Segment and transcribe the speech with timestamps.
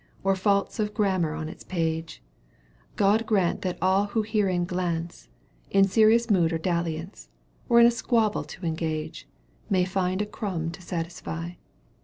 [0.23, 2.23] Or faults of grammar on its page—
[2.97, 5.29] Grod grant that all who herein glance,
[5.69, 7.29] In serious mood or dalliance
[7.69, 9.27] Or in a squabble to engage.
[9.69, 11.51] May find a crumb to satisfy.